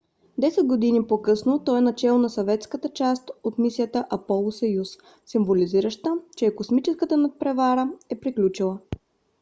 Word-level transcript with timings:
десет 0.37 0.65
години 0.65 1.07
по-късно 1.07 1.63
той 1.65 1.77
е 1.77 1.81
начело 1.81 2.17
на 2.19 2.29
съветската 2.29 2.89
част 2.89 3.31
от 3.43 3.57
мисията 3.57 4.05
аполо–съюз 4.09 4.89
символизираща 5.25 6.11
че 6.37 6.45
е 6.45 6.55
космическата 6.55 7.17
надпревара 7.17 7.89
е 8.09 8.19
приключила 8.19 8.79